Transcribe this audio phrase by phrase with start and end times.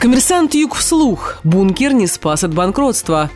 [0.00, 1.40] Коммерсант Юг вслух.
[1.44, 3.28] Бункер не спас от банкротства.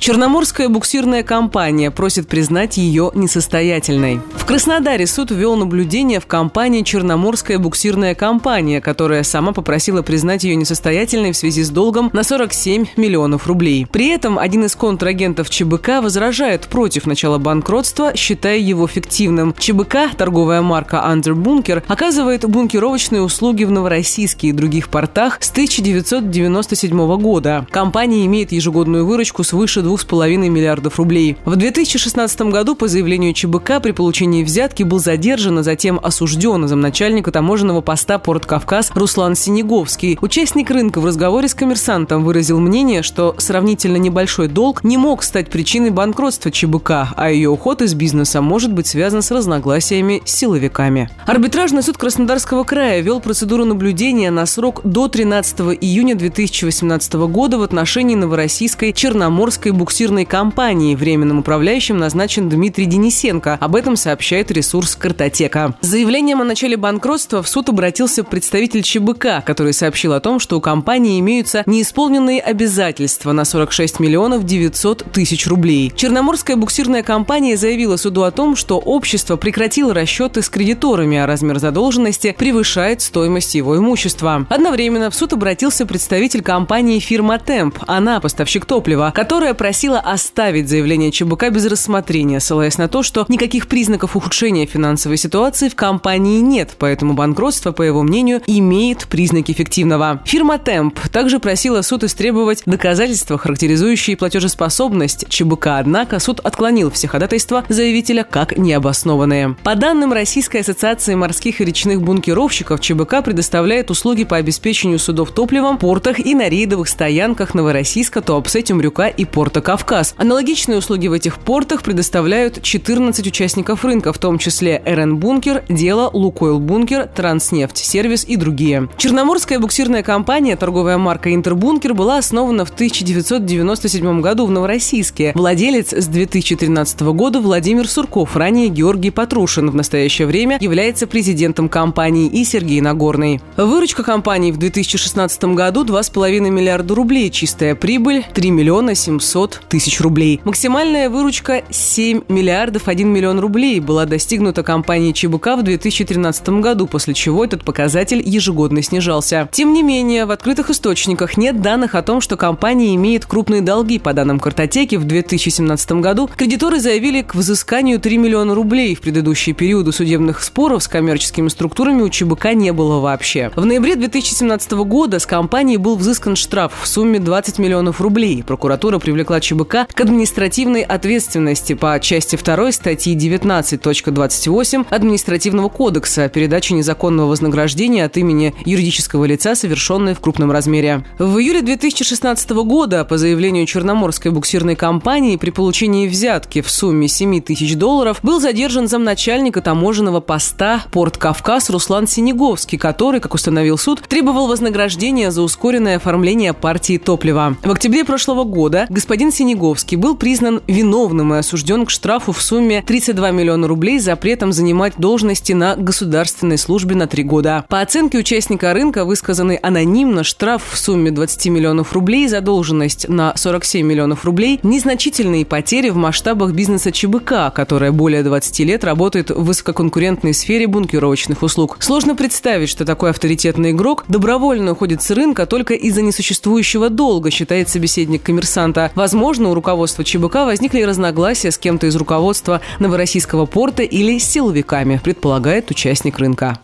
[0.00, 4.22] Черноморская буксирная компания просит признать ее несостоятельной.
[4.34, 10.56] В Краснодаре суд ввел наблюдение в компании «Черноморская буксирная компания», которая сама попросила признать ее
[10.56, 13.86] несостоятельной в связи с долгом на 47 миллионов рублей.
[13.92, 19.54] При этом один из контрагентов ЧБК возражает против начала банкротства, считая его фиктивным.
[19.58, 27.18] ЧБК, торговая марка Under Bunker, оказывает бункеровочные услуги в Новороссийске и других портах с 1997
[27.18, 27.66] года.
[27.70, 31.36] Компания имеет ежегодную выручку свыше 2,5 миллиардов рублей.
[31.44, 37.30] В 2016 году по заявлению ЧБК при получении взятки был задержан, а затем осужден замначальника
[37.32, 40.18] таможенного поста Порт Кавказ Руслан Синеговский.
[40.20, 45.50] Участник рынка в разговоре с коммерсантом выразил мнение, что сравнительно небольшой долг не мог стать
[45.50, 51.10] причиной банкротства чбк, а ее уход из бизнеса может быть связан с разногласиями с силовиками.
[51.26, 57.62] Арбитражный суд Краснодарского края вел процедуру наблюдения на срок до 13 июня 2018 года в
[57.62, 60.94] отношении Новороссийской Черноморской буксирной компании.
[60.94, 63.56] Временным управляющим назначен Дмитрий Денисенко.
[63.58, 65.74] Об этом сообщает ресурс «Картотека».
[65.80, 70.60] Заявлением о начале банкротства в суд обратился представитель ЧБК, который сообщил о том, что у
[70.60, 75.90] компании имеются неисполненные обязательства на 46 миллионов 900 тысяч рублей.
[75.96, 81.58] Черноморская буксирная компания заявила суду о том, что общество прекратило расчеты с кредиторами, а размер
[81.58, 84.46] задолженности превышает стоимость его имущества.
[84.50, 87.78] Одновременно в суд обратился представитель компании фирма «Темп».
[87.86, 93.66] Она поставщик топлива, которая просила оставить заявление ЧБК без рассмотрения, ссылаясь на то, что никаких
[93.66, 100.22] признаков ухудшения финансовой ситуации в компании нет, поэтому банкротство, по его мнению, имеет признаки эффективного.
[100.24, 107.64] Фирма Темп также просила суд истребовать доказательства, характеризующие платежеспособность ЧБК, однако суд отклонил все ходатайства
[107.68, 109.56] заявителя как необоснованные.
[109.62, 115.78] По данным Российской ассоциации морских и речных бункеровщиков, ЧБК предоставляет услуги по обеспечению судов топливом,
[115.78, 120.14] портах и на рейдовых стоянках Новороссийска, Туапсе, Тюмрюка и порта порта «Кавказ».
[120.16, 126.10] Аналогичные услуги в этих портах предоставляют 14 участников рынка, в том числе РН Бункер, Дело,
[126.12, 128.88] Лукойл Бункер, Транснефть, Сервис и другие.
[128.96, 135.32] Черноморская буксирная компания, торговая марка Интербункер, была основана в 1997 году в Новороссийске.
[135.34, 142.28] Владелец с 2013 года Владимир Сурков, ранее Георгий Патрушин, в настоящее время является президентом компании
[142.28, 143.40] и Сергей Нагорный.
[143.56, 150.00] Выручка компании в 2016 году 2,5 миллиарда рублей, чистая прибыль 3 миллиона 700 500 тысяч
[150.00, 150.40] рублей.
[150.44, 157.14] Максимальная выручка 7 миллиардов 1 миллион рублей была достигнута компанией ЧБК в 2013 году, после
[157.14, 159.48] чего этот показатель ежегодно снижался.
[159.52, 163.98] Тем не менее, в открытых источниках нет данных о том, что компания имеет крупные долги.
[163.98, 168.94] По данным картотеки, в 2017 году кредиторы заявили к взысканию 3 миллиона рублей.
[168.94, 173.50] В предыдущие периоды судебных споров с коммерческими структурами у ЧБК не было вообще.
[173.56, 178.42] В ноябре 2017 года с компанией был взыскан штраф в сумме 20 миллионов рублей.
[178.42, 186.74] Прокуратура привлекла ЧБК к административной ответственности по части 2 статьи 19.28 Административного кодекса о передаче
[186.74, 191.04] незаконного вознаграждения от имени юридического лица, совершенной в крупном размере.
[191.18, 197.40] В июле 2016 года по заявлению Черноморской буксирной компании при получении взятки в сумме 7
[197.40, 204.02] тысяч долларов был задержан замначальника таможенного поста Порт Кавказ Руслан Синеговский, который, как установил суд,
[204.08, 207.56] требовал вознаграждения за ускоренное оформление партии топлива.
[207.62, 212.42] В октябре прошлого года господин Константин Синеговский был признан виновным и осужден к штрафу в
[212.42, 217.64] сумме 32 миллиона рублей запретом занимать должности на государственной службе на три года.
[217.68, 223.86] По оценке участника рынка, высказанный анонимно, штраф в сумме 20 миллионов рублей, задолженность на 47
[223.86, 230.34] миллионов рублей, незначительные потери в масштабах бизнеса ЧБК, которая более 20 лет работает в высококонкурентной
[230.34, 231.76] сфере бункеровочных услуг.
[231.80, 237.68] Сложно представить, что такой авторитетный игрок добровольно уходит с рынка только из-за несуществующего долга, считает
[237.68, 238.90] собеседник коммерсанта.
[238.96, 244.24] Возможно, Возможно, у руководства ЧБК возникли разногласия с кем-то из руководства Новороссийского порта или с
[244.24, 246.58] силовиками, предполагает участник рынка.